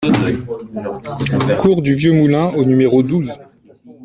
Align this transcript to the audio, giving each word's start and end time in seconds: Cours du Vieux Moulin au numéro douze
Cours 1.59 1.83
du 1.83 1.93
Vieux 1.93 2.11
Moulin 2.13 2.47
au 2.55 2.65
numéro 2.65 3.03
douze 3.03 3.33